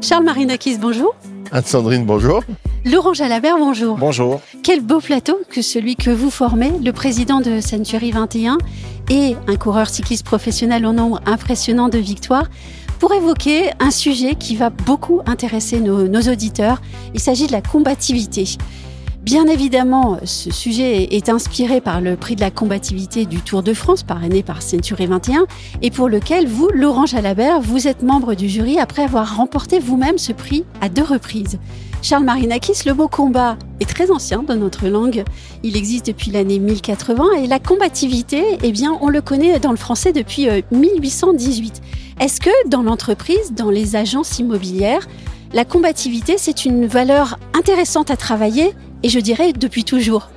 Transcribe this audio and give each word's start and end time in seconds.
Charles 0.00 0.24
Marinakis, 0.24 0.78
bonjour. 0.78 1.14
Anne-Sandrine, 1.52 2.06
bonjour. 2.06 2.42
Laurent 2.86 3.12
Jalabert, 3.12 3.58
bonjour. 3.58 3.98
Bonjour. 3.98 4.40
Quel 4.62 4.80
beau 4.80 5.00
plateau 5.00 5.36
que 5.50 5.60
celui 5.60 5.94
que 5.94 6.10
vous 6.10 6.30
formez, 6.30 6.72
le 6.82 6.92
président 6.92 7.40
de 7.40 7.60
Century 7.60 8.10
21 8.10 8.56
et 9.10 9.36
un 9.46 9.56
coureur 9.56 9.90
cycliste 9.90 10.24
professionnel 10.24 10.86
au 10.86 10.92
nombre 10.92 11.20
impressionnant 11.26 11.90
de 11.90 11.98
victoires, 11.98 12.48
pour 12.98 13.12
évoquer 13.12 13.70
un 13.78 13.90
sujet 13.90 14.36
qui 14.36 14.56
va 14.56 14.70
beaucoup 14.70 15.20
intéresser 15.26 15.80
nos, 15.80 16.08
nos 16.08 16.22
auditeurs. 16.22 16.80
Il 17.12 17.20
s'agit 17.20 17.46
de 17.46 17.52
la 17.52 17.60
combativité. 17.60 18.44
Bien 19.22 19.46
évidemment, 19.48 20.18
ce 20.24 20.50
sujet 20.50 21.14
est 21.14 21.28
inspiré 21.28 21.82
par 21.82 22.00
le 22.00 22.16
prix 22.16 22.36
de 22.36 22.40
la 22.40 22.50
combativité 22.50 23.26
du 23.26 23.42
Tour 23.42 23.62
de 23.62 23.74
France, 23.74 24.02
parrainé 24.02 24.42
par 24.42 24.62
Century 24.62 25.06
21, 25.06 25.44
et 25.82 25.90
pour 25.90 26.08
lequel 26.08 26.48
vous, 26.48 26.70
Laurent 26.72 27.04
Jalabert, 27.04 27.60
vous 27.60 27.86
êtes 27.86 28.02
membre 28.02 28.32
du 28.34 28.48
jury 28.48 28.78
après 28.78 29.02
avoir 29.02 29.36
remporté 29.36 29.78
vous-même 29.78 30.16
ce 30.16 30.32
prix 30.32 30.64
à 30.80 30.88
deux 30.88 31.02
reprises. 31.02 31.58
Charles 32.00 32.24
Marinakis, 32.24 32.84
le 32.86 32.94
mot 32.94 33.08
combat 33.08 33.58
est 33.78 33.88
très 33.88 34.10
ancien 34.10 34.42
dans 34.42 34.56
notre 34.56 34.88
langue. 34.88 35.22
Il 35.62 35.76
existe 35.76 36.06
depuis 36.06 36.30
l'année 36.30 36.58
1080 36.58 37.24
et 37.42 37.46
la 37.46 37.58
combativité, 37.58 38.42
eh 38.62 38.72
bien, 38.72 38.96
on 39.02 39.10
le 39.10 39.20
connaît 39.20 39.60
dans 39.60 39.70
le 39.70 39.76
français 39.76 40.14
depuis 40.14 40.48
1818. 40.72 41.82
Euh, 41.82 42.24
Est-ce 42.24 42.40
que 42.40 42.68
dans 42.68 42.82
l'entreprise, 42.82 43.52
dans 43.52 43.68
les 43.68 43.96
agences 43.96 44.38
immobilières, 44.38 45.06
la 45.52 45.66
combativité, 45.66 46.36
c'est 46.38 46.64
une 46.64 46.86
valeur 46.86 47.38
intéressante 47.54 48.10
à 48.10 48.16
travailler 48.16 48.72
et 49.02 49.08
je 49.08 49.18
dirais 49.18 49.52
depuis 49.52 49.84
toujours 49.84 50.30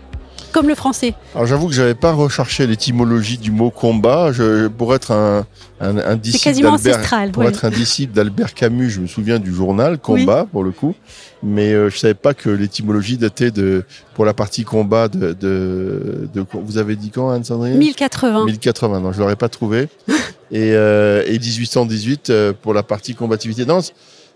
comme 0.53 0.67
le 0.67 0.76
français. 0.76 1.16
Alors 1.34 1.48
j'avoue 1.48 1.67
que 1.67 1.73
j'avais 1.73 1.95
pas 1.95 2.13
recherché 2.13 2.67
l'étymologie 2.67 3.38
du 3.39 3.52
mot 3.52 3.72
combat. 3.72 4.31
Je, 4.31 4.67
pour 4.67 4.94
être 4.94 5.12
un, 5.12 5.45
un, 5.81 5.98
un 5.98 6.16
disciple 6.16 6.62
d'Albert, 6.62 7.31
pour 7.31 7.44
oui. 7.44 7.49
être 7.49 7.66
un 7.66 7.72
disciple 7.72 8.13
d'Albert 8.13 8.53
Camus, 8.53 8.91
je 8.91 9.02
me 9.02 9.08
souviens 9.08 9.39
du 9.39 9.52
journal 9.52 9.98
combat 9.98 10.44
oui. 10.44 10.49
pour 10.52 10.63
le 10.63 10.72
coup, 10.72 10.94
mais 11.41 11.73
euh, 11.73 11.89
je 11.89 11.98
savais 11.98 12.13
pas 12.13 12.36
que 12.36 12.49
l'étymologie 12.49 13.17
datait 13.17 13.50
de 13.50 13.84
pour 14.14 14.25
la 14.25 14.36
partie 14.36 14.64
combat 14.64 15.08
de, 15.08 15.34
de, 15.34 16.30
de 16.31 16.45
vous 16.53 16.78
avez 16.78 16.95
dit 16.95 17.09
quand 17.09 17.31
Anne 17.31 17.44
Sandrine? 17.44 17.78
1080. 17.78 18.45
1080. 18.45 19.00
Non, 19.00 19.11
je 19.11 19.19
l'aurais 19.19 19.36
pas 19.36 19.50
trouvé. 19.50 19.89
et, 20.52 20.73
euh, 20.73 21.23
et 21.25 21.39
1818 21.39 22.30
euh, 22.30 22.53
pour 22.53 22.75
la 22.75 22.84
partie 22.84 23.16
combativité. 23.16 23.66
Non, 23.66 23.80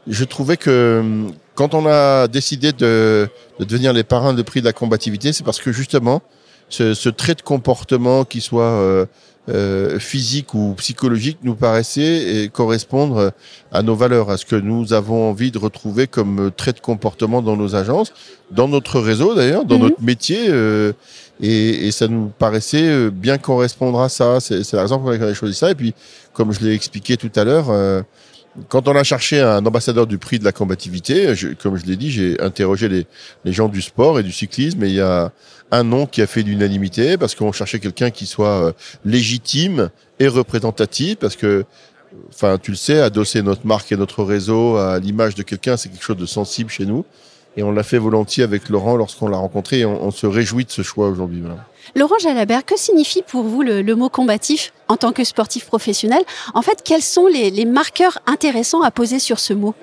je 0.07 0.23
trouvais 0.23 0.57
que 0.57 0.99
hum, 1.01 1.31
quand 1.55 1.73
on 1.73 1.87
a 1.87 2.27
décidé 2.27 2.71
de, 2.71 3.27
de, 3.59 3.65
devenir 3.65 3.91
les 3.91 4.03
parrains 4.03 4.33
de 4.33 4.41
prix 4.41 4.59
de 4.59 4.65
la 4.65 4.73
combativité, 4.73 5.33
c'est 5.33 5.43
parce 5.43 5.59
que 5.59 5.71
justement, 5.71 6.21
ce, 6.69 6.93
ce, 6.93 7.09
trait 7.09 7.33
de 7.33 7.41
comportement, 7.41 8.25
qui 8.25 8.41
soit 8.41 8.63
euh, 8.63 9.05
euh, 9.49 9.97
physique 9.97 10.53
ou 10.53 10.75
psychologique, 10.77 11.39
nous 11.41 11.55
paraissait 11.55 12.49
correspondre 12.53 13.31
à 13.71 13.81
nos 13.81 13.95
valeurs, 13.95 14.29
à 14.29 14.37
ce 14.37 14.45
que 14.45 14.55
nous 14.55 14.93
avons 14.93 15.29
envie 15.29 15.49
de 15.49 15.57
retrouver 15.57 16.05
comme 16.05 16.51
trait 16.55 16.73
de 16.73 16.79
comportement 16.79 17.41
dans 17.41 17.57
nos 17.57 17.75
agences, 17.75 18.13
dans 18.51 18.67
notre 18.67 18.99
réseau 18.99 19.33
d'ailleurs, 19.33 19.65
dans 19.65 19.79
mmh. 19.79 19.81
notre 19.81 20.01
métier. 20.03 20.45
Euh, 20.49 20.93
et, 21.41 21.87
et, 21.87 21.91
ça 21.91 22.07
nous 22.07 22.31
paraissait 22.37 23.09
bien 23.11 23.37
correspondre 23.37 24.01
à 24.01 24.09
ça. 24.09 24.39
C'est 24.39 24.73
la 24.73 24.81
raison 24.81 24.99
pour 24.99 25.11
laquelle 25.11 25.27
on 25.27 25.31
a 25.31 25.35
choisi 25.35 25.55
ça. 25.55 25.71
Et 25.71 25.75
puis, 25.75 25.93
comme 26.33 26.51
je 26.51 26.61
l'ai 26.61 26.73
expliqué 26.73 27.15
tout 27.15 27.31
à 27.35 27.43
l'heure, 27.43 27.71
quand 28.69 28.87
on 28.87 28.95
a 28.95 29.03
cherché 29.03 29.41
un 29.41 29.65
ambassadeur 29.65 30.07
du 30.07 30.17
prix 30.17 30.39
de 30.39 30.43
la 30.43 30.51
combativité, 30.51 31.33
comme 31.61 31.77
je 31.77 31.85
l'ai 31.85 31.95
dit, 31.95 32.11
j'ai 32.11 32.41
interrogé 32.41 32.89
les, 32.89 33.05
les, 33.45 33.53
gens 33.53 33.67
du 33.67 33.81
sport 33.81 34.19
et 34.19 34.23
du 34.23 34.31
cyclisme 34.31 34.83
et 34.83 34.87
il 34.87 34.95
y 34.95 35.01
a 35.01 35.31
un 35.71 35.83
nom 35.83 36.05
qui 36.05 36.21
a 36.21 36.27
fait 36.27 36.41
l'unanimité 36.41 37.17
parce 37.17 37.35
qu'on 37.35 37.51
cherchait 37.51 37.79
quelqu'un 37.79 38.09
qui 38.09 38.25
soit 38.25 38.73
légitime 39.05 39.89
et 40.19 40.27
représentatif 40.27 41.17
parce 41.17 41.35
que 41.35 41.65
enfin 42.29 42.57
tu 42.57 42.71
le 42.71 42.77
sais 42.77 42.99
adosser 43.01 43.41
notre 43.41 43.65
marque 43.65 43.91
et 43.91 43.97
notre 43.97 44.23
réseau 44.23 44.77
à 44.77 44.99
l'image 44.99 45.35
de 45.35 45.43
quelqu'un 45.43 45.77
c'est 45.77 45.89
quelque 45.89 46.03
chose 46.03 46.17
de 46.17 46.25
sensible 46.25 46.69
chez 46.69 46.85
nous 46.85 47.05
et 47.57 47.63
on 47.63 47.71
l'a 47.71 47.83
fait 47.83 47.97
volontiers 47.97 48.43
avec 48.43 48.69
Laurent 48.69 48.95
lorsqu'on 48.95 49.27
l'a 49.27 49.37
rencontré 49.37 49.79
et 49.79 49.85
on, 49.85 50.05
on, 50.05 50.11
se 50.11 50.27
réjouit 50.27 50.65
de 50.65 50.71
ce 50.71 50.83
choix 50.83 51.09
aujourd'hui. 51.09 51.41
Voilà. 51.41 51.65
Laurent 51.95 52.17
Jalabert, 52.19 52.65
que 52.65 52.77
signifie 52.77 53.23
pour 53.23 53.43
vous 53.43 53.63
le, 53.63 53.81
le, 53.81 53.95
mot 53.95 54.09
combatif 54.09 54.73
en 54.87 54.97
tant 54.97 55.11
que 55.11 55.23
sportif 55.23 55.65
professionnel? 55.65 56.21
En 56.53 56.61
fait, 56.61 56.81
quels 56.83 57.01
sont 57.01 57.27
les, 57.27 57.49
les, 57.49 57.65
marqueurs 57.65 58.19
intéressants 58.27 58.81
à 58.81 58.91
poser 58.91 59.19
sur 59.19 59.39
ce 59.39 59.53
mot? 59.53 59.73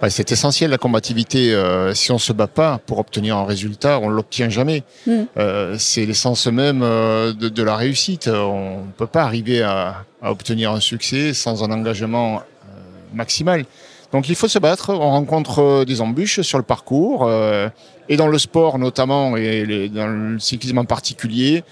Bah, 0.00 0.10
C'est 0.10 0.30
essentiel 0.30 0.70
la 0.70 0.78
combativité. 0.78 1.52
Euh, 1.52 1.94
si 1.94 2.12
on 2.12 2.18
se 2.18 2.32
bat 2.32 2.46
pas 2.46 2.78
pour 2.86 2.98
obtenir 2.98 3.36
un 3.36 3.46
résultat, 3.46 3.98
on 4.00 4.08
l'obtient 4.08 4.48
jamais. 4.48 4.84
Mm. 5.06 5.22
Euh, 5.38 5.76
c'est 5.78 6.06
l'essence 6.06 6.46
même 6.46 6.82
euh, 6.82 7.32
de, 7.32 7.48
de, 7.48 7.62
la 7.62 7.76
réussite. 7.76 8.28
On 8.28 8.84
ne 8.84 8.92
peut 8.96 9.06
pas 9.06 9.22
arriver 9.22 9.62
à, 9.62 10.04
à, 10.22 10.30
obtenir 10.30 10.70
un 10.72 10.80
succès 10.80 11.34
sans 11.34 11.64
un 11.64 11.70
engagement 11.72 12.36
euh, 12.36 12.78
maximal. 13.14 13.64
Donc 14.12 14.28
il 14.28 14.34
faut 14.34 14.48
se 14.48 14.58
battre, 14.58 14.90
on 14.90 15.10
rencontre 15.10 15.84
des 15.84 16.02
embûches 16.02 16.42
sur 16.42 16.58
le 16.58 16.64
parcours, 16.64 17.24
euh, 17.26 17.68
et 18.10 18.16
dans 18.16 18.28
le 18.28 18.38
sport 18.38 18.78
notamment, 18.78 19.36
et 19.36 19.88
dans 19.88 20.06
le 20.06 20.38
cyclisme 20.38 20.78
en 20.78 20.84
particulier, 20.84 21.64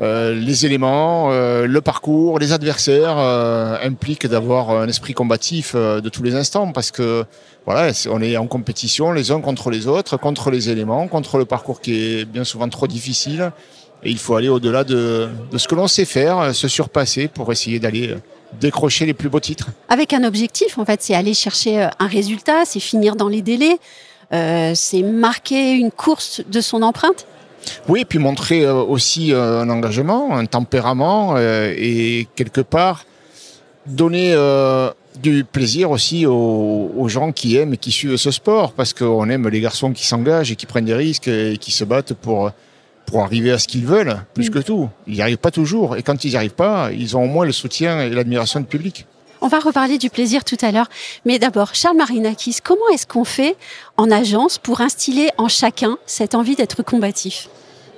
euh, 0.00 0.34
les 0.34 0.66
éléments, 0.66 1.30
euh, 1.30 1.66
le 1.68 1.80
parcours, 1.80 2.40
les 2.40 2.52
adversaires 2.52 3.16
euh, 3.16 3.76
impliquent 3.80 4.26
d'avoir 4.26 4.70
un 4.70 4.88
esprit 4.88 5.14
combatif 5.14 5.74
euh, 5.76 6.00
de 6.00 6.08
tous 6.08 6.24
les 6.24 6.34
instants, 6.34 6.72
parce 6.72 6.90
que 6.90 7.24
voilà, 7.64 7.92
on 8.10 8.20
est 8.20 8.36
en 8.36 8.48
compétition 8.48 9.12
les 9.12 9.30
uns 9.30 9.40
contre 9.40 9.70
les 9.70 9.86
autres, 9.86 10.16
contre 10.16 10.50
les 10.50 10.68
éléments, 10.70 11.06
contre 11.06 11.38
le 11.38 11.44
parcours 11.44 11.80
qui 11.80 11.94
est 11.94 12.24
bien 12.24 12.42
souvent 12.42 12.68
trop 12.68 12.88
difficile, 12.88 13.52
et 14.02 14.10
il 14.10 14.18
faut 14.18 14.34
aller 14.34 14.48
au-delà 14.48 14.82
de, 14.82 15.28
de 15.52 15.58
ce 15.58 15.68
que 15.68 15.76
l'on 15.76 15.86
sait 15.86 16.04
faire, 16.04 16.52
se 16.52 16.66
surpasser 16.66 17.28
pour 17.28 17.52
essayer 17.52 17.78
d'aller 17.78 18.16
décrocher 18.60 19.06
les 19.06 19.14
plus 19.14 19.28
beaux 19.28 19.40
titres. 19.40 19.68
Avec 19.88 20.12
un 20.12 20.24
objectif, 20.24 20.78
en 20.78 20.84
fait, 20.84 21.02
c'est 21.02 21.14
aller 21.14 21.34
chercher 21.34 21.88
un 21.98 22.06
résultat, 22.06 22.64
c'est 22.64 22.80
finir 22.80 23.16
dans 23.16 23.28
les 23.28 23.42
délais, 23.42 23.78
euh, 24.32 24.72
c'est 24.74 25.02
marquer 25.02 25.72
une 25.72 25.90
course 25.90 26.42
de 26.48 26.60
son 26.60 26.82
empreinte. 26.82 27.26
Oui, 27.88 28.00
et 28.00 28.04
puis 28.04 28.18
montrer 28.18 28.64
euh, 28.64 28.74
aussi 28.74 29.32
euh, 29.32 29.60
un 29.60 29.70
engagement, 29.70 30.36
un 30.36 30.46
tempérament, 30.46 31.36
et 31.38 32.26
quelque 32.34 32.60
part 32.60 33.04
donner 33.86 34.34
du 35.22 35.44
plaisir 35.44 35.90
aussi 35.90 36.24
aux, 36.24 36.90
aux, 36.96 37.08
gens 37.08 37.32
qui 37.32 37.56
aiment 37.58 37.74
et 37.74 37.76
qui 37.76 37.92
suivent 37.92 38.16
ce 38.16 38.30
sport, 38.30 38.72
parce 38.72 38.94
qu'on 38.94 39.28
aime 39.28 39.46
les 39.48 39.60
garçons 39.60 39.92
qui 39.92 40.06
s'engagent 40.06 40.50
et 40.50 40.56
qui 40.56 40.64
prennent 40.64 40.86
des 40.86 40.94
risques 40.94 41.28
et 41.28 41.58
qui 41.58 41.70
se 41.70 41.84
battent 41.84 42.14
pour 42.14 42.50
pour 43.06 43.22
arriver 43.22 43.50
à 43.50 43.58
ce 43.58 43.68
qu'ils 43.68 43.86
veulent, 43.86 44.16
plus 44.34 44.50
mmh. 44.50 44.52
que 44.52 44.58
tout. 44.60 44.88
Ils 45.06 45.14
n'y 45.14 45.22
arrivent 45.22 45.38
pas 45.38 45.50
toujours. 45.50 45.96
Et 45.96 46.02
quand 46.02 46.24
ils 46.24 46.30
n'y 46.30 46.36
arrivent 46.36 46.54
pas, 46.54 46.90
ils 46.92 47.16
ont 47.16 47.24
au 47.24 47.28
moins 47.28 47.44
le 47.44 47.52
soutien 47.52 48.00
et 48.00 48.10
l'admiration 48.10 48.60
du 48.60 48.66
public. 48.66 49.06
On 49.40 49.48
va 49.48 49.58
reparler 49.58 49.98
du 49.98 50.08
plaisir 50.08 50.42
tout 50.42 50.56
à 50.62 50.72
l'heure. 50.72 50.88
Mais 51.26 51.38
d'abord, 51.38 51.74
Charles 51.74 51.98
Marinakis, 51.98 52.58
comment 52.64 52.88
est-ce 52.92 53.06
qu'on 53.06 53.24
fait 53.24 53.56
en 53.98 54.10
agence 54.10 54.58
pour 54.58 54.80
instiller 54.80 55.28
en 55.36 55.48
chacun 55.48 55.98
cette 56.06 56.34
envie 56.34 56.56
d'être 56.56 56.82
combatif? 56.82 57.48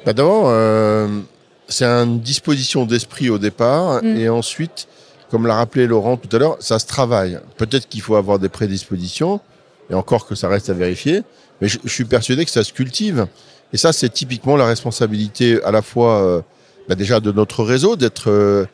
Bah 0.04 0.12
D'abord, 0.12 0.46
euh, 0.46 1.20
c'est 1.68 1.84
une 1.84 2.20
disposition 2.20 2.84
d'esprit 2.84 3.30
au 3.30 3.38
départ. 3.38 4.02
Mmh. 4.02 4.16
Et 4.16 4.28
ensuite, 4.28 4.88
comme 5.30 5.46
l'a 5.46 5.54
rappelé 5.54 5.86
Laurent 5.86 6.16
tout 6.16 6.34
à 6.34 6.38
l'heure, 6.40 6.56
ça 6.58 6.78
se 6.78 6.86
travaille. 6.86 7.38
Peut-être 7.56 7.88
qu'il 7.88 8.00
faut 8.00 8.16
avoir 8.16 8.38
des 8.38 8.48
prédispositions, 8.48 9.40
et 9.88 9.94
encore 9.94 10.26
que 10.26 10.34
ça 10.34 10.48
reste 10.48 10.68
à 10.70 10.74
vérifier. 10.74 11.22
Mais 11.60 11.68
je, 11.68 11.78
je 11.84 11.92
suis 11.92 12.04
persuadé 12.04 12.44
que 12.44 12.50
ça 12.50 12.64
se 12.64 12.72
cultive. 12.72 13.26
Et 13.72 13.76
ça, 13.76 13.92
c'est 13.92 14.08
typiquement 14.08 14.56
la 14.56 14.66
responsabilité 14.66 15.62
à 15.64 15.70
la 15.70 15.82
fois 15.82 16.22
euh, 16.22 16.40
bah 16.88 16.94
déjà 16.94 17.18
de 17.18 17.32
notre 17.32 17.64
réseau, 17.64 17.96
d'être 17.96 18.30
euh, 18.30 18.64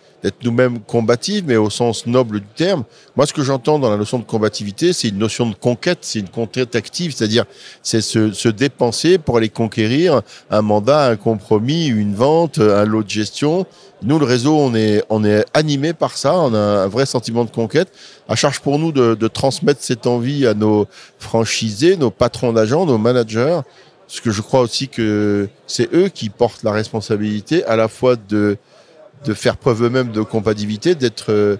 nous-mêmes 0.44 0.80
combatifs, 0.80 1.44
mais 1.46 1.56
au 1.56 1.70
sens 1.70 2.06
noble 2.06 2.40
du 2.40 2.46
terme. 2.46 2.84
Moi, 3.16 3.26
ce 3.26 3.32
que 3.32 3.42
j'entends 3.42 3.78
dans 3.78 3.90
la 3.90 3.96
notion 3.96 4.18
de 4.18 4.24
combativité, 4.24 4.92
c'est 4.92 5.08
une 5.08 5.18
notion 5.18 5.46
de 5.48 5.54
conquête, 5.54 5.98
c'est 6.02 6.18
une 6.18 6.28
conquête 6.28 6.76
active, 6.76 7.14
c'est-à-dire 7.14 7.44
c'est 7.82 8.02
se, 8.02 8.32
se, 8.32 8.48
dépenser 8.48 9.16
pour 9.18 9.38
aller 9.38 9.48
conquérir 9.48 10.20
un 10.50 10.62
mandat, 10.62 11.06
un 11.08 11.16
compromis, 11.16 11.86
une 11.86 12.14
vente, 12.14 12.58
un 12.58 12.84
lot 12.84 13.02
de 13.02 13.10
gestion. 13.10 13.66
Nous, 14.02 14.18
le 14.18 14.26
réseau, 14.26 14.56
on 14.56 14.74
est, 14.74 15.02
on 15.08 15.24
est 15.24 15.44
animé 15.54 15.92
par 15.92 16.16
ça, 16.16 16.34
on 16.34 16.54
a 16.54 16.58
un 16.58 16.88
vrai 16.88 17.06
sentiment 17.06 17.44
de 17.44 17.50
conquête. 17.50 17.88
À 18.28 18.36
charge 18.36 18.60
pour 18.60 18.78
nous 18.78 18.92
de, 18.92 19.14
de 19.14 19.28
transmettre 19.28 19.80
cette 19.82 20.06
envie 20.06 20.46
à 20.46 20.54
nos 20.54 20.86
franchisés, 21.18 21.96
nos 21.96 22.10
patrons 22.10 22.52
d'agents, 22.52 22.84
nos 22.84 22.98
managers, 22.98 23.60
parce 24.12 24.20
que 24.20 24.30
je 24.30 24.42
crois 24.42 24.60
aussi 24.60 24.88
que 24.88 25.48
c'est 25.66 25.88
eux 25.94 26.10
qui 26.10 26.28
portent 26.28 26.64
la 26.64 26.72
responsabilité 26.72 27.64
à 27.64 27.76
la 27.76 27.88
fois 27.88 28.16
de, 28.16 28.58
de 29.24 29.32
faire 29.32 29.56
preuve 29.56 29.84
eux-mêmes 29.84 30.12
de 30.12 30.20
compatibilité, 30.20 30.94
d'être 30.94 31.58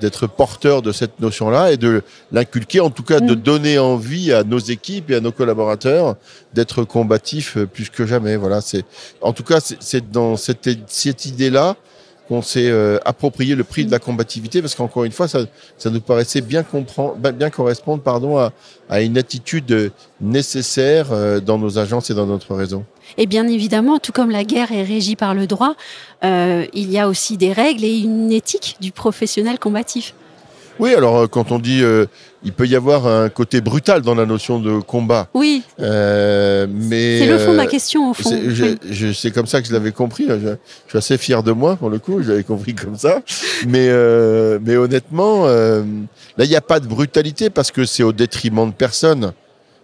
d'être 0.00 0.26
porteur 0.26 0.80
de 0.80 0.92
cette 0.92 1.20
notion-là 1.20 1.72
et 1.72 1.76
de 1.76 2.02
l'inculquer, 2.32 2.80
en 2.80 2.88
tout 2.88 3.02
cas 3.02 3.20
de 3.20 3.34
donner 3.34 3.78
envie 3.78 4.32
à 4.32 4.44
nos 4.44 4.58
équipes 4.58 5.10
et 5.10 5.16
à 5.16 5.20
nos 5.20 5.32
collaborateurs 5.32 6.16
d'être 6.54 6.84
combatifs 6.84 7.58
plus 7.58 7.90
que 7.90 8.06
jamais. 8.06 8.36
Voilà, 8.36 8.62
c'est 8.62 8.86
en 9.20 9.34
tout 9.34 9.44
cas 9.44 9.60
c'est 9.60 10.10
dans 10.10 10.38
cette, 10.38 10.70
cette 10.86 11.26
idée-là 11.26 11.76
qu'on 12.28 12.42
s'est 12.42 12.68
euh, 12.68 12.98
approprié 13.04 13.54
le 13.54 13.64
prix 13.64 13.86
de 13.86 13.90
la 13.90 13.98
combativité 13.98 14.60
parce 14.60 14.74
qu'encore 14.74 15.04
une 15.04 15.12
fois, 15.12 15.28
ça, 15.28 15.40
ça 15.78 15.90
nous 15.90 16.00
paraissait 16.00 16.42
bien, 16.42 16.62
comprendre, 16.62 17.16
bien 17.32 17.50
correspondre 17.50 18.02
pardon, 18.02 18.36
à, 18.36 18.52
à 18.90 19.00
une 19.00 19.16
attitude 19.16 19.92
nécessaire 20.20 21.08
euh, 21.12 21.40
dans 21.40 21.58
nos 21.58 21.78
agences 21.78 22.10
et 22.10 22.14
dans 22.14 22.26
notre 22.26 22.54
réseau. 22.54 22.84
Et 23.16 23.26
bien 23.26 23.48
évidemment, 23.48 23.98
tout 23.98 24.12
comme 24.12 24.30
la 24.30 24.44
guerre 24.44 24.72
est 24.72 24.82
régie 24.82 25.16
par 25.16 25.34
le 25.34 25.46
droit, 25.46 25.74
euh, 26.24 26.66
il 26.74 26.90
y 26.90 26.98
a 26.98 27.08
aussi 27.08 27.38
des 27.38 27.52
règles 27.52 27.84
et 27.84 27.98
une 27.98 28.30
éthique 28.30 28.76
du 28.80 28.92
professionnel 28.92 29.58
combatif. 29.58 30.14
Oui, 30.78 30.94
alors 30.94 31.28
quand 31.28 31.52
on 31.52 31.58
dit, 31.58 31.82
il 32.44 32.52
peut 32.52 32.66
y 32.66 32.76
avoir 32.76 33.06
un 33.06 33.28
côté 33.28 33.60
brutal 33.60 34.02
dans 34.02 34.14
la 34.14 34.26
notion 34.26 34.58
de 34.58 34.80
combat. 34.80 35.28
Oui. 35.34 35.62
mais 35.78 35.86
c'est 37.18 37.26
le 37.26 37.38
fond 37.38 37.52
de 37.52 37.56
ma 37.56 37.66
question 37.66 38.10
au 38.10 38.14
fond. 38.14 38.30
C'est 39.14 39.30
comme 39.30 39.46
ça 39.46 39.60
que 39.60 39.68
je 39.68 39.72
l'avais 39.72 39.92
compris. 39.92 40.26
Je, 40.28 40.36
je, 40.36 40.88
suis 40.88 40.98
assez 40.98 41.18
fier 41.18 41.42
de 41.42 41.52
moi 41.52 41.76
pour 41.76 41.90
le 41.90 41.98
coup. 41.98 42.22
Je 42.22 42.30
l'avais 42.30 42.44
compris 42.44 42.74
comme 42.74 42.96
ça. 42.96 43.20
Mais 43.66 43.88
mais 44.60 44.76
honnêtement, 44.76 45.46
là 45.46 46.44
il 46.44 46.48
n'y 46.48 46.56
a 46.56 46.60
pas 46.60 46.80
de 46.80 46.86
brutalité 46.86 47.50
parce 47.50 47.70
que 47.70 47.84
c'est 47.84 48.02
au 48.02 48.12
détriment 48.12 48.68
de 48.68 48.74
personne, 48.74 49.32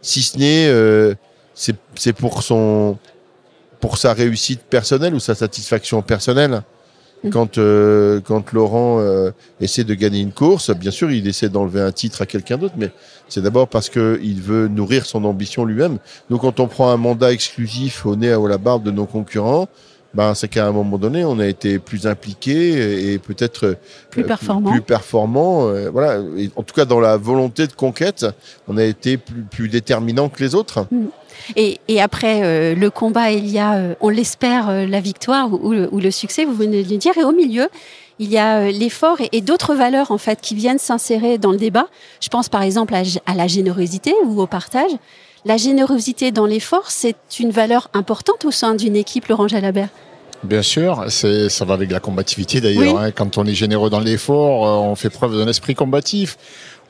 si 0.01 0.23
ce 0.23 0.39
n'est 0.39 1.17
c'est 1.55 2.13
pour 2.13 2.43
son 2.43 2.99
pour 3.81 3.99
sa 3.99 4.15
réussite 4.15 4.63
personnelle 4.63 5.15
ou 5.15 5.21
sa 5.21 5.35
satisfaction 5.35 6.01
personnelle. 6.01 6.63
Mm. 7.25 7.31
Quand, 7.31 7.59
euh, 7.59 8.21
quand 8.21 8.53
Laurent 8.53 9.01
euh, 9.01 9.31
essaie 9.61 9.85
de 9.85 9.95
gagner 9.95 10.21
une 10.21 10.33
course, 10.33 10.71
bien 10.71 10.91
sûr, 10.91 11.11
il 11.11 11.27
essaie 11.27 11.49
d'enlever 11.49 11.81
un 11.81 11.93
titre 11.93 12.23
à 12.23 12.27
quelqu'un 12.27 12.59
d'autre, 12.59 12.75
mais 12.77 12.91
c'est 13.29 13.41
d'abord 13.41 13.69
parce 13.69 13.89
qu'il 13.89 14.41
veut 14.43 14.69
nourrir 14.69 15.07
son 15.07 15.25
ambition 15.25 15.65
lui-même. 15.65 15.99
Donc, 16.29 16.43
quand 16.43 16.61
on 16.61 16.69
prend 16.69 16.91
un 16.91 16.99
mandat 16.99 17.33
exclusif 17.33 18.05
au 18.05 18.15
nez 18.15 18.31
à 18.31 18.39
la 18.39 18.59
barbe 18.59 18.83
de 18.83 18.91
nos 18.91 19.07
concurrents, 19.07 19.69
ben, 20.15 20.35
c'est 20.35 20.49
qu'à 20.49 20.67
un 20.67 20.73
moment 20.73 20.99
donné, 20.99 21.25
on 21.25 21.39
a 21.39 21.47
été 21.47 21.79
plus 21.79 22.07
impliqué 22.07 23.13
et 23.13 23.19
peut-être 23.19 23.67
euh, 23.67 23.75
plus 24.11 24.25
performant. 24.25 24.71
Plus, 24.71 24.81
performant 24.81 25.73
voilà. 25.93 26.21
en 26.57 26.63
tout 26.63 26.75
cas, 26.75 26.85
dans 26.85 27.01
la 27.01 27.17
volonté 27.17 27.67
de 27.67 27.73
conquête, 27.73 28.27
on 28.69 28.77
a 28.77 28.85
été 28.85 29.17
plus, 29.17 29.43
plus 29.43 29.69
déterminant 29.69 30.29
que 30.29 30.43
les 30.43 30.55
autres. 30.55 30.87
Mm. 30.91 31.07
Et, 31.57 31.81
et 31.89 32.01
après 32.01 32.43
euh, 32.43 32.75
le 32.75 32.91
combat, 32.91 33.31
il 33.31 33.49
y 33.49 33.59
a, 33.59 33.75
euh, 33.75 33.95
on 34.01 34.09
l'espère, 34.09 34.69
euh, 34.69 34.87
la 34.87 35.01
victoire 35.01 35.53
ou, 35.53 35.73
le, 35.73 36.11
succès, 36.11 36.45
vous 36.45 36.55
venez 36.55 36.83
de 36.83 36.91
le 36.91 36.97
dire. 36.97 37.17
Et 37.19 37.25
au 37.25 37.33
milieu, 37.33 37.69
il 38.19 38.31
y 38.31 38.39
a 38.39 38.71
l'effort 38.71 39.19
et, 39.33 39.41
d'autres 39.41 39.75
valeurs 39.75 40.11
en 40.11 40.19
fait 40.19 40.41
qui 40.41 40.55
viennent 40.55 40.79
s'insérer 40.79 41.39
dans 41.39 41.51
le 41.51 41.59
débat. 41.59 41.87
Je 42.21 42.29
pense 42.29 42.49
par 42.49 42.63
exemple 42.63 42.95
à, 42.95 43.35
la 43.35 43.47
générosité 43.47 44.15
ou 44.25 44.41
au 44.41 44.47
partage. 44.47 44.93
La 45.45 45.57
générosité 45.57 46.33
dans 46.33 46.47
l'effort, 46.47 46.91
c'est 46.91 47.17
une 47.39 47.51
valeur 47.51 47.91
importante 47.93 48.45
au 48.45 48.51
sein 48.51 48.75
d'une 48.75 48.97
équipe, 48.97 49.27
Laurent 49.27 49.49
Jalabert. 49.49 49.89
Bien 50.43 50.63
sûr, 50.63 51.05
c'est 51.09 51.49
ça 51.49 51.65
va 51.65 51.75
avec 51.75 51.91
la 51.91 52.01
combativité 52.01 52.61
d'ailleurs. 52.61 52.99
Hein. 52.99 53.11
Quand 53.13 53.39
on 53.39 53.47
est 53.47 53.55
généreux 53.55 53.89
dans 53.89 54.01
l'effort, 54.01 54.63
on 54.63 54.95
fait 54.95 55.09
preuve 55.09 55.39
d'un 55.39 55.49
esprit 55.49 55.75
combatif 55.75 56.37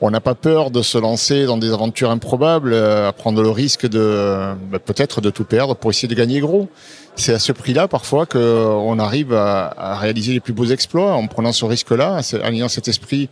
on 0.01 0.11
n'a 0.11 0.19
pas 0.19 0.35
peur 0.35 0.71
de 0.71 0.81
se 0.81 0.97
lancer 0.97 1.45
dans 1.45 1.57
des 1.57 1.71
aventures 1.71 2.11
improbables, 2.11 2.73
euh, 2.73 3.07
à 3.07 3.13
prendre 3.13 3.41
le 3.41 3.49
risque 3.49 3.87
de 3.87 4.53
bah, 4.69 4.79
peut-être 4.79 5.21
de 5.21 5.29
tout 5.29 5.45
perdre 5.45 5.75
pour 5.75 5.91
essayer 5.91 6.07
de 6.07 6.15
gagner 6.15 6.39
gros. 6.39 6.67
C'est 7.15 7.33
à 7.33 7.39
ce 7.39 7.51
prix-là 7.51 7.87
parfois 7.87 8.25
qu'on 8.25 8.99
arrive 8.99 9.33
à, 9.33 9.97
réaliser 9.99 10.33
les 10.33 10.41
plus 10.41 10.53
beaux 10.53 10.65
exploits 10.65 11.13
en 11.13 11.27
prenant 11.27 11.53
ce 11.53 11.63
risque-là, 11.63 12.19
en 12.43 12.53
ayant 12.53 12.67
cet 12.67 12.87
esprit 12.87 13.29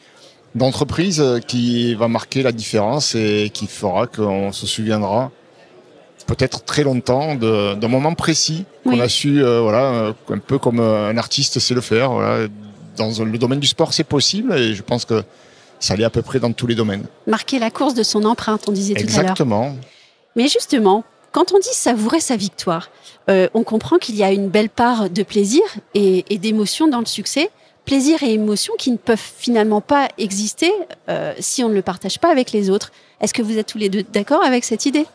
d'entreprise 0.56 1.24
qui 1.48 1.96
va 1.96 2.08
marquer 2.08 2.44
la 2.44 2.52
différence 2.52 3.16
et 3.16 3.50
qui 3.54 3.68
fera 3.68 4.08
qu'on 4.08 4.52
se 4.52 4.68
souviendra 4.68 5.32
peut-être 6.26 6.64
très 6.64 6.84
longtemps 6.84 7.36
d'un 7.36 7.88
moment 7.88 8.14
précis 8.14 8.66
qu'on 8.84 9.00
a 9.00 9.10
su, 9.10 9.44
euh, 9.44 9.62
voilà, 9.62 10.14
un 10.30 10.38
peu 10.38 10.58
comme 10.58 10.80
un 10.80 11.18
artiste 11.18 11.60
sait 11.60 11.74
le 11.74 11.82
faire. 11.82 12.12
Voilà. 12.12 12.48
Dans 12.98 13.10
le 13.24 13.38
domaine 13.38 13.60
du 13.60 13.68
sport, 13.68 13.94
c'est 13.94 14.04
possible 14.04 14.54
et 14.54 14.76
je 14.76 14.84
pense 14.84 15.06
que 15.06 15.24
ça 15.80 15.96
allait 15.96 16.04
à 16.04 16.10
peu 16.10 16.22
près 16.22 16.40
dans 16.40 16.54
tous 16.54 16.68
les 16.68 16.76
domaines. 16.76 17.06
Marquer 17.28 17.60
la 17.60 17.72
course 17.72 17.94
de 17.94 18.04
son 18.04 18.24
empreinte, 18.24 18.66
on 18.68 18.72
disait 18.72 18.94
tout 18.94 19.02
à 19.02 19.04
l'heure. 19.04 19.20
Exactement. 19.22 19.76
Mais 20.36 20.48
justement, 20.48 21.04
quand 21.32 21.52
on 21.54 21.60
dit 21.60 21.74
savourer 21.74 22.20
sa 22.20 22.38
victoire, 22.38 22.90
euh, 23.30 23.50
on 23.54 23.64
comprend 23.64 23.98
qu'il 23.98 24.16
y 24.16 24.24
a 24.24 24.32
une 24.32 24.50
belle 24.50 24.70
part 24.70 25.10
de 25.10 25.24
plaisir 25.24 25.64
et, 25.94 26.24
d'émotion 26.38 26.88
dans 26.88 27.00
le 27.00 27.06
succès. 27.06 27.50
Plaisir 27.86 28.24
et 28.24 28.34
émotion 28.34 28.74
qui 28.78 28.92
ne 28.92 28.98
peuvent 28.98 29.20
finalement 29.38 29.82
pas 29.82 30.08
exister 30.18 30.72
euh, 31.10 31.34
si 31.40 31.64
on 31.64 31.70
ne 31.70 31.74
le 31.74 31.82
partage 31.82 32.20
pas 32.20 32.32
avec 32.32 32.52
les 32.52 32.70
autres. 32.70 32.92
Est-ce 33.20 33.34
que 33.34 33.42
vous 33.42 33.58
êtes 33.58 33.68
tous 33.68 33.78
les 33.78 33.90
deux 33.90 34.04
d'accord 34.14 34.44
avec 34.44 34.64
cette 34.64 34.86
idée? 34.86 35.06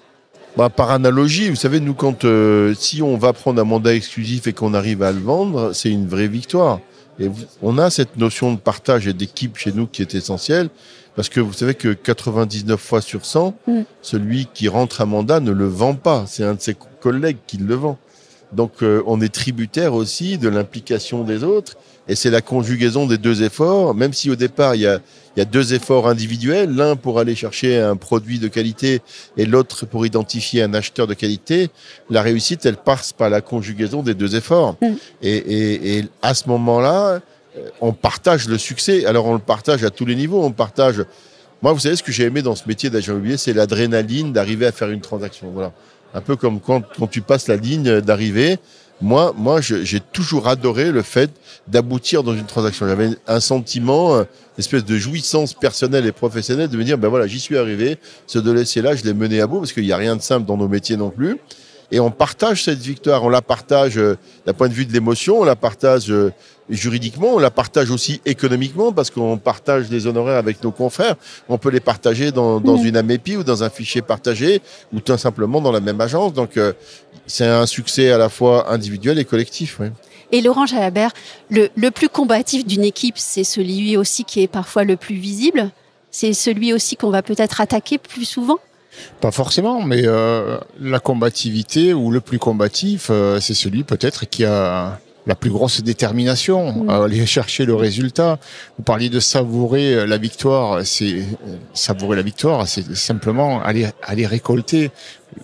Bah, 0.56 0.69
par 0.69 0.91
analogie, 0.91 1.50
vous 1.50 1.56
savez, 1.56 1.81
nous, 1.81 1.94
quand 1.94 2.25
euh, 2.25 2.75
si 2.75 3.00
on 3.00 3.17
va 3.17 3.32
prendre 3.32 3.61
un 3.61 3.65
mandat 3.65 3.94
exclusif 3.94 4.47
et 4.47 4.53
qu'on 4.53 4.75
arrive 4.75 5.03
à 5.03 5.12
le 5.12 5.20
vendre, 5.20 5.73
c'est 5.73 5.91
une 5.91 6.06
vraie 6.06 6.29
victoire. 6.29 6.81
Et 7.20 7.31
on 7.62 7.79
a 7.79 7.91
cette 7.91 8.17
notion 8.17 8.53
de 8.53 8.59
partage 8.59 9.06
et 9.06 9.12
d'équipe 9.12 9.56
chez 9.56 9.73
nous 9.73 9.87
qui 9.87 10.03
est 10.03 10.15
essentielle, 10.15 10.69
parce 11.17 11.29
que 11.29 11.41
vous 11.41 11.53
savez 11.53 11.75
que 11.75 11.93
99 11.93 12.81
fois 12.81 13.00
sur 13.00 13.25
100, 13.25 13.55
mm. 13.67 13.81
celui 14.03 14.47
qui 14.53 14.69
rentre 14.69 15.00
à 15.00 15.06
mandat 15.06 15.41
ne 15.41 15.53
le 15.53 15.67
vend 15.67 15.94
pas, 15.94 16.25
c'est 16.26 16.44
un 16.44 16.55
de 16.55 16.61
ses 16.61 16.76
collègues 17.00 17.38
qui 17.47 17.56
le 17.56 17.75
vend. 17.75 17.99
Donc 18.53 18.83
euh, 18.83 19.03
on 19.06 19.21
est 19.21 19.33
tributaire 19.33 19.95
aussi 19.95 20.39
de 20.39 20.49
l'implication 20.49 21.25
des 21.25 21.45
autres, 21.45 21.77
et 22.09 22.15
c'est 22.15 22.31
la 22.31 22.41
conjugaison 22.41 23.06
des 23.06 23.19
deux 23.19 23.43
efforts, 23.43 23.95
même 23.95 24.15
si 24.15 24.31
au 24.31 24.37
départ 24.37 24.75
il 24.75 24.83
y 24.83 24.87
a, 24.87 25.00
il 25.37 25.41
y 25.41 25.43
a 25.43 25.45
deux 25.45 25.75
efforts 25.75 26.09
individuels, 26.09 26.75
l'un 26.75 26.97
pour 26.97 27.19
aller 27.19 27.35
chercher 27.35 27.79
un 27.79 27.97
produit 27.97 28.39
de 28.39 28.49
qualité 28.49 29.03
et 29.37 29.45
l'autre 29.45 29.85
pour 29.85 30.06
identifier 30.06 30.62
un 30.62 30.73
acheteur 30.73 31.06
de 31.06 31.15
qualité, 31.15 31.71
la 32.09 32.23
réussite, 32.23 32.65
elle 32.65 32.79
passe 32.79 33.12
par 33.12 33.29
la 33.29 33.43
conjugaison 33.43 34.03
des 34.03 34.15
deux 34.15 34.35
efforts. 34.35 34.77
Mm. 34.81 34.87
Et, 35.23 35.37
et, 35.37 35.99
et, 35.99 36.05
à 36.23 36.33
ce 36.33 36.49
moment-là, 36.49 37.21
euh, 37.56 37.69
on 37.81 37.93
partage 37.93 38.49
le 38.49 38.59
succès. 38.59 39.05
Alors 39.05 39.27
on 39.27 39.35
le 39.35 39.39
partage 39.39 39.85
à 39.85 39.91
tous 39.91 40.06
les 40.06 40.17
niveaux. 40.17 40.43
On 40.43 40.53
partage. 40.53 41.05
Moi, 41.62 41.73
vous 41.73 41.81
savez 41.81 41.97
ce 41.97 42.03
que 42.03 42.12
j'ai 42.12 42.25
aimé 42.25 42.43
dans 42.43 42.55
ce 42.55 42.69
métier 42.69 42.89
d'agent 42.89 43.12
immobilier, 43.12 43.37
c'est 43.37 43.53
l'adrénaline 43.53 44.33
d'arriver 44.33 44.67
à 44.67 44.73
faire 44.73 44.91
une 44.91 45.01
transaction. 45.01 45.51
Voilà, 45.53 45.73
un 46.14 46.20
peu 46.20 46.37
comme 46.37 46.60
quand, 46.60 46.82
quand 46.99 47.06
tu 47.06 47.20
passes 47.20 47.49
la 47.49 47.56
ligne 47.56 48.00
d'arrivée. 48.00 48.58
Moi, 49.00 49.32
moi, 49.37 49.60
j'ai 49.60 50.00
toujours 50.00 50.49
adoré 50.49 50.90
le 50.90 51.02
fait 51.02 51.31
d'aboutir 51.69 52.25
dans 52.25 52.34
une 52.34 52.46
transaction. 52.46 52.88
J'avais 52.88 53.10
un 53.28 53.38
sentiment, 53.38 54.19
une 54.19 54.26
espèce 54.58 54.84
de 54.84 54.96
jouissance 54.96 55.55
personnelle 55.55 56.05
et 56.05 56.10
professionnelle 56.10 56.69
de 56.69 56.76
me 56.76 56.82
dire, 56.82 56.99
ben 56.99 57.08
voilà, 57.08 57.28
j'y 57.28 57.38
suis 57.38 57.56
arrivé. 57.56 57.99
Ce 58.26 58.40
de 58.40 58.50
laisser 58.50 58.82
là, 58.82 58.96
je 58.96 59.05
l'ai 59.05 59.14
mené 59.14 59.40
à 59.40 59.46
bout 59.46 59.58
parce 59.60 59.72
qu'il 59.72 59.84
n'y 59.84 59.93
a 59.93 59.96
rien 59.96 60.16
de 60.16 60.22
simple 60.22 60.46
dans 60.46 60.56
nos 60.56 60.66
métiers 60.66 60.96
non 60.96 61.10
plus. 61.10 61.38
Et 61.90 62.00
on 62.00 62.11
partage 62.11 62.64
cette 62.64 62.81
victoire. 62.81 63.25
On 63.25 63.29
la 63.29 63.43
partage 63.43 63.99
euh, 63.99 64.17
d'un 64.46 64.52
point 64.52 64.69
de 64.69 64.75
vue 64.75 64.85
de 64.85 64.93
l'émotion, 64.93 65.40
on 65.40 65.44
la 65.44 65.56
partage 65.56 66.11
euh, 66.11 66.32
juridiquement, 66.69 67.35
on 67.35 67.38
la 67.38 67.50
partage 67.50 67.90
aussi 67.90 68.20
économiquement 68.26 68.93
parce 68.93 69.11
qu'on 69.11 69.38
partage 69.38 69.88
les 69.88 70.06
honoraires 70.06 70.37
avec 70.37 70.62
nos 70.62 70.70
confrères. 70.70 71.17
On 71.49 71.56
peut 71.56 71.70
les 71.70 71.81
partager 71.81 72.31
dans, 72.31 72.61
dans 72.61 72.76
une 72.76 72.96
AMEPI 72.96 73.38
ou 73.38 73.43
dans 73.44 73.64
un 73.64 73.70
fichier 73.70 74.02
partagé 74.02 74.61
ou 74.93 75.00
tout 75.00 75.17
simplement 75.17 75.62
dans 75.62 75.73
la 75.73 75.81
même 75.81 76.00
agence. 76.00 76.35
Donc, 76.35 76.56
euh, 76.56 76.75
c'est 77.26 77.46
un 77.46 77.64
succès 77.67 78.12
à 78.12 78.19
la 78.19 78.29
fois 78.29 78.70
individuel 78.70 79.19
et 79.19 79.25
collectif. 79.25 79.79
Oui. 79.81 79.87
Et 80.31 80.43
Laurent 80.43 80.67
Jalabert, 80.67 81.12
le, 81.49 81.70
le 81.75 81.91
plus 81.91 82.11
combatif 82.11 82.67
d'une 82.67 82.84
équipe, 82.84 83.17
c'est 83.17 83.44
celui 83.44 83.96
aussi 83.96 84.25
qui 84.25 84.43
est 84.43 84.49
parfois 84.49 84.84
le 84.84 84.96
plus 84.96 85.14
visible? 85.14 85.70
C'est 86.11 86.34
celui 86.34 86.75
aussi 86.75 86.96
qu'on 86.96 87.11
va 87.11 87.23
peut-être 87.23 87.62
attaquer 87.62 87.96
plus 87.96 88.26
souvent? 88.26 88.58
Pas 89.20 89.31
forcément, 89.31 89.82
mais 89.82 90.03
euh, 90.05 90.58
la 90.81 91.01
combativité 91.01 91.94
ou 91.94 92.10
le 92.10 92.20
plus 92.20 92.39
combatif, 92.39 93.08
euh, 93.10 93.41
c'est 93.41 93.55
celui 93.55 93.84
peut-être 93.84 94.29
qui 94.29 94.44
a 94.44 94.98
la 95.27 95.34
plus 95.34 95.51
grosse 95.51 95.82
détermination 95.82 96.89
à 96.89 97.05
aller 97.05 97.27
chercher 97.27 97.67
le 97.67 97.74
résultat. 97.74 98.39
Vous 98.79 98.84
parliez 98.84 99.10
de 99.10 99.20
savourer 99.20 100.06
la 100.06 100.17
victoire, 100.17 100.86
c'est 100.86 101.22
savourer 101.74 102.17
la 102.17 102.22
victoire, 102.22 102.67
c'est 102.67 102.96
simplement 102.96 103.63
aller 103.63 103.89
aller 104.03 104.27
récolter 104.27 104.91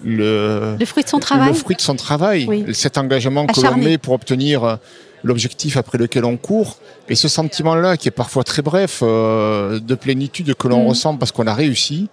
le, 0.02 0.76
le 0.80 0.86
fruit 0.86 1.04
de 1.04 1.08
son 1.10 1.18
travail. 1.18 1.48
Le 1.48 1.54
fruit 1.54 1.76
de 1.76 1.82
son 1.82 1.96
travail, 1.96 2.64
cet 2.72 2.96
engagement 2.96 3.46
que 3.46 3.60
l'on 3.60 3.76
met 3.76 3.98
pour 3.98 4.14
obtenir 4.14 4.78
l'objectif 5.24 5.76
après 5.76 5.98
lequel 5.98 6.24
on 6.24 6.36
court. 6.36 6.76
Et 7.08 7.16
ce 7.16 7.26
sentiment-là, 7.26 7.96
qui 7.96 8.08
est 8.08 8.12
parfois 8.12 8.44
très 8.44 8.62
bref, 8.62 9.00
euh, 9.02 9.80
de 9.80 9.94
plénitude 9.94 10.54
que 10.54 10.68
l'on 10.68 10.84
mm. 10.84 10.88
ressent 10.88 11.16
parce 11.16 11.32
qu'on 11.32 11.46
a 11.46 11.54
réussi, 11.54 12.08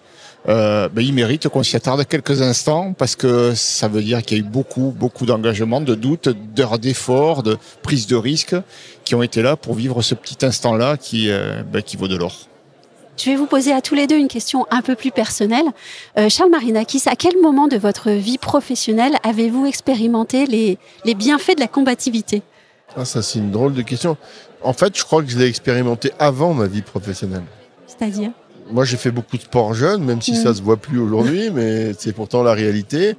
euh, 0.49 0.89
ben, 0.89 1.03
il 1.03 1.13
mérite 1.13 1.47
qu'on 1.49 1.61
s'y 1.61 1.75
attarde 1.75 2.03
quelques 2.07 2.41
instants 2.41 2.93
parce 2.93 3.15
que 3.15 3.53
ça 3.53 3.87
veut 3.87 4.01
dire 4.01 4.23
qu'il 4.23 4.37
y 4.37 4.41
a 4.41 4.43
eu 4.43 4.47
beaucoup, 4.47 4.93
beaucoup 4.97 5.25
d'engagement, 5.25 5.81
de 5.81 5.93
doutes, 5.93 6.29
d'heures 6.29 6.79
d'efforts, 6.79 7.43
de 7.43 7.57
prise 7.83 8.07
de 8.07 8.15
risques 8.15 8.55
qui 9.03 9.13
ont 9.13 9.21
été 9.21 9.41
là 9.41 9.55
pour 9.55 9.75
vivre 9.75 10.01
ce 10.01 10.15
petit 10.15 10.43
instant-là 10.45 10.97
qui, 10.97 11.29
euh, 11.29 11.61
ben, 11.63 11.81
qui 11.83 11.95
vaut 11.95 12.07
de 12.07 12.15
l'or. 12.15 12.47
Je 13.17 13.29
vais 13.29 13.35
vous 13.35 13.45
poser 13.45 13.71
à 13.71 13.81
tous 13.81 13.93
les 13.93 14.07
deux 14.07 14.17
une 14.17 14.29
question 14.29 14.65
un 14.71 14.81
peu 14.81 14.95
plus 14.95 15.11
personnelle. 15.11 15.65
Euh, 16.17 16.27
Charles 16.29 16.49
Marinakis, 16.49 17.03
à 17.05 17.15
quel 17.15 17.39
moment 17.39 17.67
de 17.67 17.77
votre 17.77 18.09
vie 18.09 18.39
professionnelle 18.39 19.17
avez-vous 19.23 19.67
expérimenté 19.67 20.47
les, 20.47 20.79
les 21.05 21.13
bienfaits 21.13 21.55
de 21.55 21.59
la 21.59 21.67
combativité? 21.67 22.41
Ah, 22.95 23.05
Ça, 23.05 23.21
c'est 23.21 23.37
une 23.37 23.51
drôle 23.51 23.73
de 23.73 23.83
question. 23.83 24.17
En 24.63 24.73
fait, 24.73 24.97
je 24.97 25.03
crois 25.03 25.21
que 25.21 25.29
je 25.29 25.37
l'ai 25.37 25.45
expérimenté 25.45 26.11
avant 26.17 26.53
ma 26.53 26.65
vie 26.65 26.81
professionnelle. 26.81 27.43
C'est-à-dire? 27.85 28.31
Moi, 28.71 28.85
j'ai 28.85 28.97
fait 28.97 29.11
beaucoup 29.11 29.37
de 29.37 29.41
sport 29.41 29.73
jeune, 29.73 30.03
même 30.03 30.21
si 30.21 30.35
ça 30.35 30.53
se 30.53 30.61
voit 30.61 30.77
plus 30.77 30.99
aujourd'hui, 30.99 31.49
mais 31.51 31.93
c'est 31.97 32.13
pourtant 32.13 32.43
la 32.43 32.53
réalité. 32.53 33.15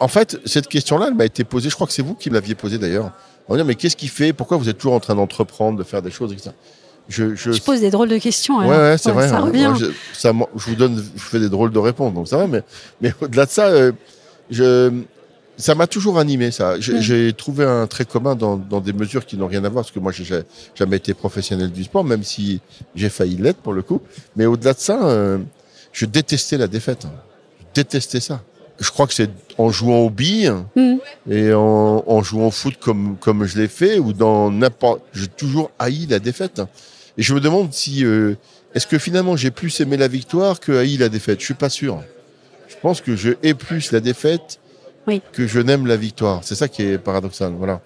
En 0.00 0.08
fait, 0.08 0.38
cette 0.44 0.68
question-là, 0.68 1.06
elle 1.08 1.14
m'a 1.14 1.24
été 1.24 1.44
posée. 1.44 1.70
Je 1.70 1.74
crois 1.74 1.86
que 1.86 1.92
c'est 1.92 2.02
vous 2.02 2.14
qui 2.14 2.28
me 2.30 2.34
l'aviez 2.34 2.54
posée 2.54 2.78
d'ailleurs. 2.78 3.12
On 3.48 3.52
va 3.52 3.58
dire, 3.58 3.66
mais 3.66 3.74
qu'est-ce 3.74 3.96
qui 3.96 4.08
fait 4.08 4.32
Pourquoi 4.32 4.56
vous 4.56 4.68
êtes 4.68 4.78
toujours 4.78 4.94
en 4.94 5.00
train 5.00 5.14
d'entreprendre, 5.14 5.78
de 5.78 5.84
faire 5.84 6.02
des 6.02 6.10
choses, 6.10 6.32
etc. 6.32 6.50
Je, 7.08 7.34
je... 7.34 7.60
pose 7.60 7.80
des 7.80 7.90
drôles 7.90 8.08
de 8.08 8.18
questions. 8.18 8.58
Ouais, 8.58 8.68
ouais 8.68 8.98
c'est 8.98 9.10
vrai. 9.10 9.28
Ça 9.28 9.38
hein. 9.38 9.40
revient. 9.40 9.72
je, 9.76 10.70
vous 10.70 10.74
donne, 10.76 11.04
je 11.16 11.22
fais 11.22 11.40
des 11.40 11.48
drôles 11.48 11.72
de 11.72 11.78
réponses, 11.78 12.14
donc 12.14 12.28
ça 12.28 12.36
va. 12.36 12.46
Mais, 12.46 12.62
mais 13.00 13.12
au-delà 13.20 13.46
de 13.46 13.50
ça, 13.50 13.66
euh, 13.66 13.92
je, 14.50 14.90
ça 15.56 15.74
m'a 15.74 15.86
toujours 15.86 16.18
animé, 16.18 16.50
ça. 16.50 16.80
J'ai 16.80 17.32
trouvé 17.32 17.64
un 17.64 17.86
trait 17.86 18.04
commun 18.04 18.34
dans, 18.34 18.56
dans 18.56 18.80
des 18.80 18.92
mesures 18.92 19.26
qui 19.26 19.36
n'ont 19.36 19.46
rien 19.46 19.64
à 19.64 19.68
voir, 19.68 19.84
parce 19.84 19.92
que 19.92 20.00
moi, 20.00 20.12
j'ai 20.12 20.42
jamais 20.74 20.96
été 20.96 21.14
professionnel 21.14 21.70
du 21.70 21.84
sport, 21.84 22.04
même 22.04 22.22
si 22.22 22.60
j'ai 22.94 23.08
failli 23.08 23.36
l'être 23.36 23.58
pour 23.58 23.72
le 23.72 23.82
coup. 23.82 24.00
Mais 24.36 24.46
au-delà 24.46 24.72
de 24.72 24.78
ça, 24.78 25.04
euh, 25.04 25.38
je 25.92 26.06
détestais 26.06 26.56
la 26.56 26.68
défaite. 26.68 27.06
Je 27.60 27.82
détestais 27.82 28.20
ça. 28.20 28.42
Je 28.80 28.90
crois 28.90 29.06
que 29.06 29.14
c'est 29.14 29.30
en 29.58 29.70
jouant 29.70 29.98
aux 29.98 30.10
billes 30.10 30.52
mm. 30.74 30.94
et 31.30 31.52
en, 31.52 32.02
en, 32.06 32.22
jouant 32.22 32.48
au 32.48 32.50
foot 32.50 32.74
comme, 32.80 33.16
comme 33.20 33.44
je 33.44 33.58
l'ai 33.58 33.68
fait, 33.68 33.98
ou 33.98 34.12
dans 34.12 34.50
n'importe... 34.50 35.02
J'ai 35.12 35.28
toujours 35.28 35.70
haï 35.78 36.06
la 36.06 36.18
défaite. 36.18 36.62
Et 37.18 37.22
je 37.22 37.34
me 37.34 37.40
demande 37.40 37.72
si... 37.72 38.04
Euh, 38.04 38.34
est-ce 38.74 38.86
que 38.86 38.98
finalement 38.98 39.36
j'ai 39.36 39.50
plus 39.50 39.80
aimé 39.80 39.98
la 39.98 40.08
victoire 40.08 40.58
que 40.58 40.72
haï 40.72 40.96
la 40.96 41.10
défaite? 41.10 41.40
Je 41.40 41.44
suis 41.44 41.54
pas 41.54 41.68
sûr. 41.68 42.02
Je 42.68 42.74
pense 42.80 43.02
que 43.02 43.16
je 43.16 43.32
hais 43.42 43.52
plus 43.52 43.92
la 43.92 44.00
défaite 44.00 44.58
que 45.32 45.46
je 45.46 45.60
n'aime 45.60 45.86
la 45.86 45.96
victoire. 45.96 46.40
C'est 46.42 46.54
ça 46.54 46.68
qui 46.68 46.82
est 46.82 46.98
paradoxal. 46.98 47.52
Voilà. 47.56 47.80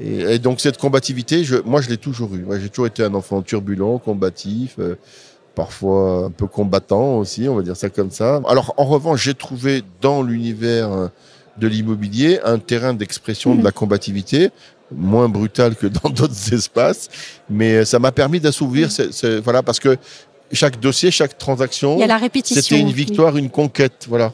Et, 0.00 0.38
donc 0.38 0.60
cette 0.60 0.78
combativité, 0.78 1.44
je, 1.44 1.56
moi 1.56 1.80
je 1.80 1.88
l'ai 1.88 1.98
toujours 1.98 2.34
eu. 2.34 2.46
J'ai 2.60 2.68
toujours 2.68 2.86
été 2.86 3.02
un 3.02 3.14
enfant 3.14 3.42
turbulent, 3.42 3.98
combatif, 3.98 4.76
euh, 4.78 4.96
parfois 5.54 6.26
un 6.26 6.30
peu 6.30 6.46
combattant 6.46 7.18
aussi, 7.18 7.48
on 7.48 7.56
va 7.56 7.62
dire 7.62 7.76
ça 7.76 7.90
comme 7.90 8.10
ça. 8.10 8.40
Alors 8.48 8.74
en 8.76 8.86
revanche, 8.86 9.22
j'ai 9.22 9.34
trouvé 9.34 9.82
dans 10.00 10.22
l'univers 10.22 10.92
euh, 10.92 11.08
de 11.58 11.68
l'immobilier 11.68 12.40
un 12.44 12.58
terrain 12.58 12.94
d'expression 12.94 13.54
de 13.54 13.62
la 13.62 13.72
combativité 13.72 14.50
moins 14.92 15.28
brutal 15.28 15.76
que 15.76 15.86
dans 15.86 16.10
d'autres 16.10 16.52
espaces, 16.52 17.08
mais 17.48 17.84
ça 17.84 17.98
m'a 17.98 18.10
permis 18.10 18.40
d'assouvir, 18.40 18.88
voilà, 19.44 19.62
parce 19.62 19.78
que 19.78 19.96
chaque 20.52 20.80
dossier, 20.80 21.10
chaque 21.10 21.38
transaction, 21.38 21.96
c'était 22.44 22.80
une 22.80 22.90
victoire, 22.90 23.36
une 23.36 23.50
conquête, 23.50 24.06
voilà. 24.08 24.32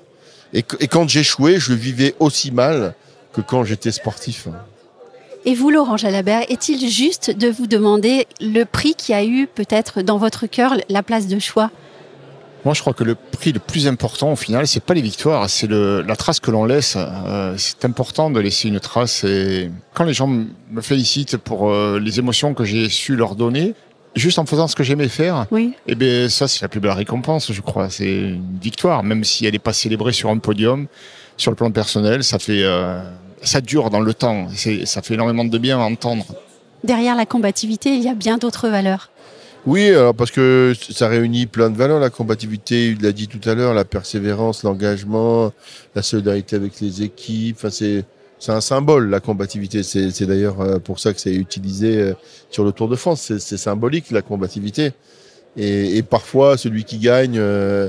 Et, 0.52 0.64
et 0.80 0.88
quand 0.88 1.08
j'échouais, 1.08 1.58
je 1.58 1.72
vivais 1.72 2.14
aussi 2.18 2.50
mal 2.50 2.94
que 3.32 3.40
quand 3.40 3.64
j'étais 3.64 3.92
sportif. 3.92 4.48
Et 5.44 5.54
vous, 5.54 5.70
Laurent 5.70 5.96
Jalabert, 5.96 6.42
est-il 6.48 6.88
juste 6.90 7.30
de 7.30 7.48
vous 7.48 7.68
demander 7.68 8.26
le 8.40 8.64
prix 8.64 8.94
qui 8.94 9.14
a 9.14 9.24
eu 9.24 9.46
peut-être 9.46 10.02
dans 10.02 10.18
votre 10.18 10.46
cœur 10.46 10.74
la 10.88 11.04
place 11.04 11.28
de 11.28 11.38
choix? 11.38 11.70
Moi, 12.64 12.74
je 12.74 12.80
crois 12.80 12.94
que 12.94 13.04
le 13.04 13.14
prix 13.14 13.52
le 13.52 13.60
plus 13.60 13.86
important, 13.86 14.32
au 14.32 14.36
final, 14.36 14.66
c'est 14.66 14.82
pas 14.82 14.94
les 14.94 15.00
victoires, 15.00 15.48
c'est 15.48 15.70
la 15.70 16.16
trace 16.16 16.40
que 16.40 16.50
l'on 16.50 16.64
laisse. 16.64 16.96
Euh, 16.98 17.54
c'est 17.58 17.84
important 17.84 18.28
de 18.28 18.40
laisser 18.40 18.66
une 18.66 18.80
trace. 18.80 19.22
Et 19.22 19.70
quand 19.94 20.02
les 20.02 20.14
gens 20.14 20.26
me 20.26 20.80
félicitent 20.80 21.36
pour 21.36 21.70
euh, 21.70 22.00
les 22.00 22.18
émotions 22.18 22.54
que 22.54 22.64
j'ai 22.64 22.88
su 22.88 23.14
leur 23.14 23.36
donner, 23.36 23.74
juste 24.16 24.38
en 24.38 24.46
faisant 24.46 24.66
ce 24.66 24.74
que 24.74 24.82
j'aimais 24.82 25.08
faire, 25.08 25.46
oui. 25.50 25.74
et 25.86 25.92
eh 25.92 25.94
bien 25.94 26.28
ça 26.28 26.48
c'est 26.48 26.62
la 26.62 26.68
plus 26.68 26.80
belle 26.80 26.92
récompense, 26.92 27.52
je 27.52 27.60
crois. 27.60 27.90
C'est 27.90 28.06
une 28.06 28.58
victoire, 28.60 29.02
même 29.02 29.22
si 29.22 29.46
elle 29.46 29.52
n'est 29.52 29.58
pas 29.58 29.72
célébrée 29.72 30.12
sur 30.12 30.30
un 30.30 30.38
podium. 30.38 30.86
Sur 31.36 31.50
le 31.50 31.56
plan 31.56 31.70
personnel, 31.70 32.24
ça 32.24 32.38
fait, 32.38 32.62
euh, 32.62 32.98
ça 33.42 33.60
dure 33.60 33.90
dans 33.90 34.00
le 34.00 34.14
temps. 34.14 34.48
Ça 34.86 35.02
fait 35.02 35.14
énormément 35.14 35.44
de 35.44 35.58
bien 35.58 35.78
à 35.78 35.82
entendre. 35.82 36.24
Derrière 36.82 37.14
la 37.14 37.26
combativité, 37.26 37.94
il 37.94 38.02
y 38.02 38.08
a 38.08 38.14
bien 38.14 38.38
d'autres 38.38 38.70
valeurs. 38.70 39.10
Oui, 39.66 39.88
alors 39.88 40.14
parce 40.14 40.30
que 40.30 40.72
ça 40.90 41.08
réunit 41.08 41.46
plein 41.46 41.68
de 41.68 41.76
valeurs, 41.76 41.98
la 41.98 42.08
combativité, 42.08 42.90
il 42.90 43.02
l'a 43.02 43.12
dit 43.12 43.28
tout 43.28 43.46
à 43.48 43.54
l'heure, 43.54 43.74
la 43.74 43.84
persévérance, 43.84 44.62
l'engagement, 44.62 45.52
la 45.94 46.02
solidarité 46.02 46.56
avec 46.56 46.80
les 46.80 47.02
équipes. 47.02 47.56
Enfin, 47.58 47.70
c'est 47.70 48.04
c'est 48.38 48.52
un 48.52 48.60
symbole, 48.60 49.08
la 49.08 49.20
combativité. 49.20 49.82
C'est 49.82 50.26
d'ailleurs 50.26 50.60
euh, 50.60 50.78
pour 50.78 50.98
ça 50.98 51.12
que 51.12 51.20
c'est 51.20 51.34
utilisé 51.34 52.00
euh, 52.00 52.14
sur 52.50 52.64
le 52.64 52.72
Tour 52.72 52.88
de 52.88 52.96
France. 52.96 53.32
C'est 53.38 53.56
symbolique, 53.56 54.10
la 54.10 54.22
combativité. 54.22 54.92
Et, 55.56 56.02
parfois, 56.02 56.58
celui 56.58 56.84
qui 56.84 56.98
gagne, 56.98 57.38
euh, 57.38 57.88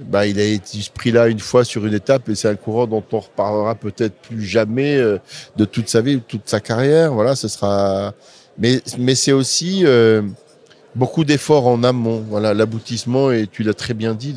bah, 0.00 0.26
il 0.26 0.40
a 0.40 0.44
été 0.44 0.78
pris 0.94 1.12
là 1.12 1.28
une 1.28 1.40
fois 1.40 1.62
sur 1.62 1.84
une 1.84 1.92
étape 1.92 2.30
et 2.30 2.34
c'est 2.34 2.48
un 2.48 2.54
courant 2.54 2.86
dont 2.86 3.04
on 3.12 3.20
reparlera 3.20 3.74
peut-être 3.74 4.14
plus 4.14 4.42
jamais 4.42 4.96
de 4.96 5.64
toute 5.66 5.90
sa 5.90 6.00
vie, 6.00 6.22
toute 6.26 6.48
sa 6.48 6.60
carrière. 6.60 7.12
Voilà, 7.12 7.36
ce 7.36 7.48
sera. 7.48 8.14
Mais, 8.56 8.80
mais 8.98 9.14
c'est 9.14 9.32
aussi 9.32 9.84
beaucoup 10.94 11.24
d'efforts 11.24 11.66
en 11.66 11.84
amont. 11.84 12.24
Voilà, 12.26 12.54
l'aboutissement, 12.54 13.30
et 13.30 13.46
tu 13.46 13.62
l'as 13.62 13.74
très 13.74 13.92
bien 13.92 14.14
dit, 14.14 14.34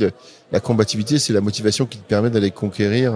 la 0.52 0.60
combativité, 0.60 1.18
c'est 1.18 1.32
la 1.32 1.42
motivation 1.42 1.86
qui 1.86 1.98
te 1.98 2.04
permet 2.04 2.30
d'aller 2.30 2.52
conquérir 2.52 3.14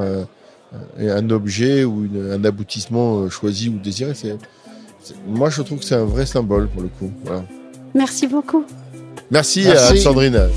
un 0.99 1.29
objet 1.29 1.83
ou 1.83 2.07
un 2.31 2.43
aboutissement 2.43 3.19
euh, 3.19 3.29
choisi 3.29 3.69
ou 3.69 3.79
désiré. 3.79 4.13
C'est, 4.13 4.38
moi, 5.27 5.49
je 5.49 5.61
trouve 5.61 5.79
que 5.79 5.85
c'est 5.85 5.95
un 5.95 6.05
vrai 6.05 6.25
symbole 6.25 6.67
pour 6.67 6.81
le 6.81 6.89
coup. 6.89 7.11
Merci 7.93 8.27
beaucoup. 8.27 8.65
Merci, 9.31 9.63
Merci. 9.65 9.93
à 9.93 10.01
Sandrine. 10.01 10.49